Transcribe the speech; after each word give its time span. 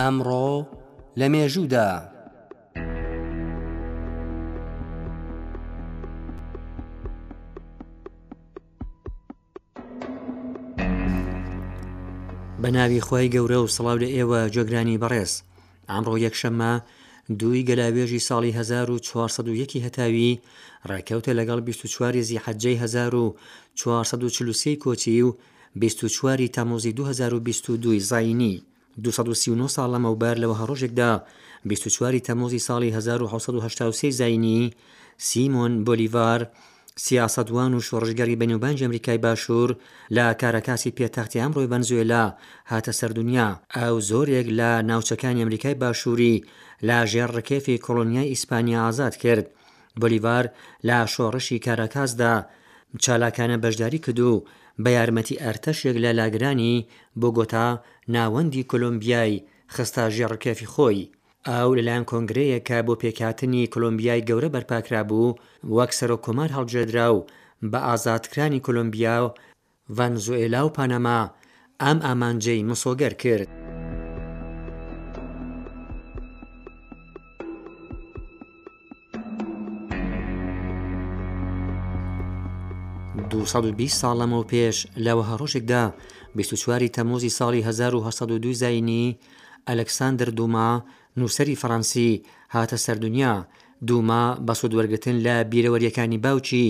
ئەمڕۆ 0.00 0.48
لە 1.20 1.26
مێژوودا 1.32 1.88
بە 1.96 1.98
ناوی 12.76 13.00
خۆی 13.06 13.30
گەورە 13.34 13.58
و 13.60 13.68
سڵاو 13.74 13.98
لە 14.02 14.08
ئێوە 14.14 14.40
جۆگرانی 14.54 15.00
بەڕێز 15.02 15.32
ئەمڕۆ 15.90 16.14
یەکشەممە 16.26 16.72
دوی 17.40 17.64
گەلاوێژی 17.68 18.24
ساڵی 18.28 18.52
1940 18.58 19.80
هەتاوی 19.86 20.40
ڕێکەوتە 20.90 21.32
لەگەڵ 21.38 21.58
24 21.66 22.20
زی 22.28 22.38
حەجەی 22.44 22.76
1940 22.80 24.76
کۆچی 24.82 25.22
و 25.22 25.28
24 25.82 26.46
تامۆزی 26.54 26.92
2022 26.96 27.98
زاینی 28.10 28.56
239 29.00 29.68
ساڵ 29.76 29.88
لەمەوبەر 29.94 30.34
لەوە 30.42 30.54
هەڕۆژێکدا 30.60 31.10
24واری 31.70 32.24
تەمۆزی 32.28 32.64
ساڵی 32.68 32.90
1970 32.96 34.10
زینی 34.20 34.72
سیمۆن 35.28 35.72
بۆلیڤار 35.86 36.40
سیاسەدوان 37.04 37.72
و 37.74 37.80
شۆڕژگەری 37.88 38.38
بەنیوبانج 38.40 38.78
ئەمریکای 38.82 39.18
باشوور 39.24 39.70
لە 40.16 40.24
کارەکاسی 40.40 40.94
پێتەختی 40.98 41.42
ئەمڕۆی 41.42 41.70
بەنزوێلا 41.72 42.24
هاتە 42.70 42.92
سەردونیا 43.00 43.48
ئەو 43.76 43.94
زۆرێک 44.10 44.46
لە 44.58 44.70
ناوچەکانی 44.90 45.40
ئەمریکای 45.42 45.74
باشووری 45.82 46.34
لا 46.88 46.98
ژێر 47.12 47.30
ڕکێفی 47.36 47.80
کۆلۆنیای 47.86 48.30
ئیسپانیا 48.32 48.80
ئازاد 48.84 49.14
کرد 49.22 49.46
بۆلیڤار 50.00 50.44
لا 50.88 50.98
شۆڕشی 51.14 51.62
کارەکاسدا 51.66 52.32
چالاکانە 53.04 53.56
بەشداری 53.64 54.00
کرد 54.04 54.18
و 54.30 54.34
بە 54.84 54.90
یارمەتی 54.98 55.40
ئەرتەشێک 55.44 55.96
لە 56.04 56.10
لاگرانی 56.18 56.74
بۆگۆتا 57.20 57.66
ناوەندی 58.14 58.68
کۆلمبیای 58.70 59.42
خستا 59.74 60.04
ژێڕکێفی 60.16 60.70
خۆی 60.74 61.08
ئاو 61.48 61.70
لەلایەن 61.78 62.08
کۆنگرەیەکە 62.10 62.78
بۆ 62.86 62.94
پێکاتنی 63.02 63.70
کۆلمبیای 63.74 64.24
گەورە 64.28 64.48
بەرپاکرا 64.54 65.02
بوو 65.08 65.36
وەک 65.76 65.90
سەرۆ 65.98 66.16
کۆمار 66.24 66.50
هەڵجێدرا 66.56 67.08
و 67.16 67.24
بە 67.70 67.78
ئازادکرانی 67.88 68.64
کۆلمبیا 68.66 69.16
و 69.24 69.30
ڤەنزوئێلا 69.98 70.60
و 70.66 70.74
پانەما 70.76 71.20
ئەم 71.82 71.98
ئامانجەی 72.06 72.66
مسۆگەر 72.70 73.14
کرد. 73.24 73.50
220 83.30 83.86
ساڵەمەوە 84.02 84.44
پێش 84.52 84.76
لەوە 85.04 85.22
هەڕۆژێکدا 85.30 85.84
24واری 86.38 86.92
تەمۆزی 86.96 87.34
ساڵی 87.38 87.60
1992 87.66 88.54
زینی 88.62 89.18
ئەلەکساندر 89.68 90.28
دوما 90.38 90.68
نووسری 91.18 91.56
فەڕەنسی 91.60 92.10
هاتە 92.54 92.76
سەردونیا 92.86 93.32
دوما 93.88 94.24
بە 94.46 94.52
سودوەرگتن 94.60 95.16
لە 95.26 95.34
بیرەوەریەکانی 95.52 96.22
باوچی 96.24 96.66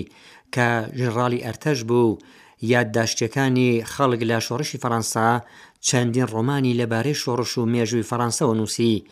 کە 0.55 0.69
ژنراڵی 0.99 1.45
ئەرتەش 1.45 1.79
بوو 1.89 2.19
یادداشتەکانی 2.73 3.69
خەڵک 3.93 4.21
لە 4.31 4.39
شۆڕشی 4.47 4.81
فەەنسا 4.83 5.29
چەندین 5.87 6.27
ڕۆمانی 6.35 6.77
لەبارەی 6.81 7.21
شۆڕش 7.23 7.53
و 7.59 7.69
مێژووی 7.75 8.09
فەەنسەوە 8.11 8.55
نووسی 8.59 9.05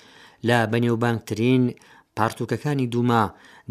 لە 0.48 0.59
بەنێوبانگترین 0.72 1.62
پارتوکەکانی 2.17 2.87
دوما 2.94 3.22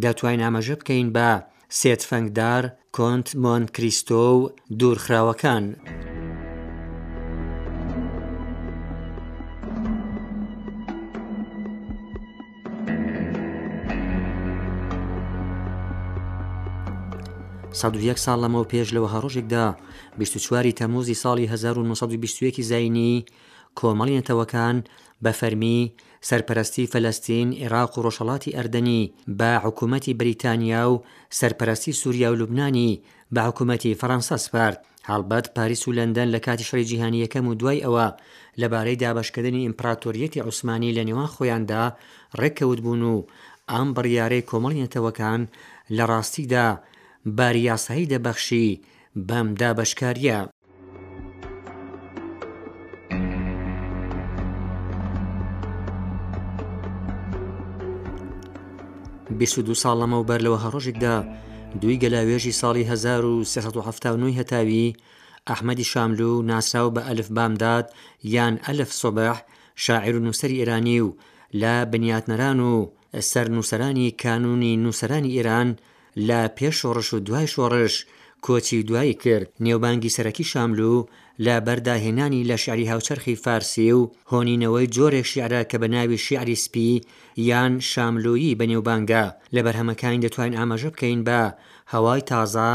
دەتوانین 0.04 0.44
ئاماژە 0.46 0.76
بکەین 0.80 1.08
بە 1.16 1.30
سێتفەنگدار 1.78 2.64
کۆنت 2.98 3.28
مۆن 3.44 3.64
کریستۆ 3.76 4.22
و 4.40 4.42
دوورخراوەکان. 4.80 5.66
یەک 5.74 5.80
ساڵ 18.24 18.38
لەمەەوە 18.44 18.70
پێش 18.72 18.88
لەوە 18.96 19.10
هەڕۆژێکدا 19.14 19.66
24واری 20.20 20.78
تەموزی 20.80 21.20
ساڵی 21.24 21.46
1920 21.54 22.62
زینی 22.72 23.14
کۆمەڵی 23.80 24.18
نەتەوەکان 24.22 24.78
بە 25.24 25.32
فەرمی 25.40 25.80
سەرپەرستی 26.28 26.90
فەلەستین 26.92 27.50
عێراق 27.64 27.92
و 27.98 28.04
ڕۆژەڵاتی 28.06 28.56
ئەردەنی 28.58 29.12
بە 29.40 29.52
حکوومەتی 29.66 30.18
بریتانیا 30.22 30.84
و 30.92 31.02
سەرپەرستی 31.40 31.98
سووریا 32.02 32.30
و 32.32 32.40
لوبنانی 32.42 32.92
بە 33.34 33.42
حکوومەتی 33.50 33.98
فەەنسا 34.02 34.38
سپارت 34.46 34.80
هەڵبەت 35.10 35.46
پاریس 35.56 35.82
و 35.88 35.96
لەندەن 35.98 36.30
لە 36.36 36.40
کاتی 36.46 36.68
شەڕی 36.70 36.88
جیهانیەکەم 36.90 37.46
و 37.48 37.58
دوای 37.62 37.84
ئەوە 37.86 38.08
لەبارەی 38.62 39.00
دابشکردنی 39.04 39.64
ئیمپراتۆریەتی 39.66 40.44
عوسمانی 40.48 40.96
لە 40.98 41.04
نێوان 41.08 41.30
خۆیاندا 41.36 41.84
ڕێککەوت 42.40 42.80
بوون 42.86 43.02
و 43.14 43.18
ئەم 43.72 43.88
بڕیارەی 43.96 44.48
کۆمەڵیەتەوەکان 44.50 45.42
لە 45.98 46.04
ڕاستیدا 46.12 46.68
باریاسایی 47.38 48.10
دەبەخشی 48.12 48.68
بەم 49.30 49.48
دابشکاریە 49.62 50.40
دو 59.66 59.74
ساڵ 59.82 59.94
لەمە 60.02 60.18
و 60.20 60.24
بەر 60.30 60.40
لەوە 60.46 60.58
هەڕۆژێکدا 60.64 61.16
دوی 61.82 62.00
گەلاوێژی 62.04 62.58
ساڵی 62.62 62.84
1970 62.92 64.36
هەتاوی 64.40 64.96
ئەحمەدی 65.50 65.90
شاملو 65.92 66.32
ناسرااو 66.50 66.94
بە 66.96 67.02
ئەلف 67.08 67.28
بامداد 67.38 67.86
یان 68.36 68.54
ئەلف 68.66 68.90
سۆبەح 69.02 69.38
شاعر 69.84 70.14
و 70.16 70.24
نووسری 70.26 70.60
ئێرانی 70.60 71.00
و 71.06 71.10
لا 71.62 71.76
بنیاتنەران 71.92 72.60
و 72.72 72.92
سەر 73.32 73.48
نووسرانی 73.56 74.08
کانونی 74.24 74.74
نووسرانی 74.84 75.36
ئێران 75.38 75.70
لە 76.28 76.40
پێش 76.58 76.74
شۆڕش 76.82 77.08
و 77.14 77.20
دوای 77.28 77.48
شۆڕش 77.54 77.94
کۆچی 78.48 78.78
دوایی 78.88 79.14
کرد 79.24 79.50
نێوبانگی 79.66 80.10
سەرەکی 80.16 80.46
شاملو 80.52 80.94
لە 81.46 81.56
بەرداهێنانی 81.66 82.48
لە 82.50 82.56
شعری 82.64 82.90
هاوچەرخی 82.92 83.42
فارسی 83.44 83.92
و 83.98 84.02
هۆنینەوەی 84.32 84.88
جۆرێک 84.96 85.26
شیعرا 85.32 85.62
کە 85.72 85.78
بە 85.82 85.88
ناوی 85.96 86.18
شیعری 86.26 86.56
سپی 86.64 87.02
یان 87.50 87.74
شاملویی 87.92 88.58
بە 88.60 88.66
نێوبانگە 88.72 89.26
لە 89.56 89.60
بەرهەمەکانی 89.66 90.22
دەتوانین 90.26 90.60
ئاماژە 90.60 90.90
بکەین 90.94 91.22
بە 91.28 91.42
هەوای 91.94 92.22
تازا 92.32 92.72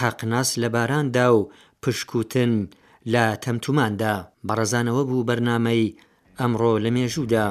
قاقناس 0.00 0.50
لە 0.62 0.68
باراندا 0.74 1.28
و 1.36 1.48
پشکوتن 1.82 2.52
لە 3.12 3.24
تەمتوماندا 3.44 4.14
بەڕزانەوە 4.48 5.02
بوو 5.08 5.26
بەرنامەی 5.28 5.94
ئەمڕۆ 6.40 6.72
لە 6.84 6.90
مێژوودا. 6.94 7.48